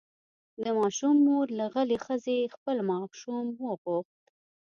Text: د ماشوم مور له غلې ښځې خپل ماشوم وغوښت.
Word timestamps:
د 0.63 0.65
ماشوم 0.77 1.15
مور 1.25 1.47
له 1.59 1.65
غلې 1.73 1.97
ښځې 2.05 2.51
خپل 2.55 2.77
ماشوم 2.91 3.45
وغوښت. 3.63 4.23